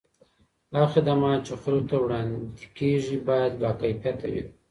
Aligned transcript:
هغه 0.73 0.87
خدمات 0.93 1.39
چي 1.47 1.53
خلګو 1.63 1.87
ته 1.89 1.95
وړاندې 1.99 2.63
کیږي 2.77 3.17
باید 3.27 3.53
با 3.61 3.71
کیفیته 3.81 4.27
وي. 4.33 4.43